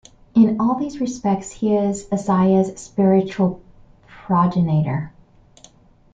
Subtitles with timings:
[0.35, 3.61] In all these respects he is Isaiah's spiritual
[4.07, 5.13] progenitor.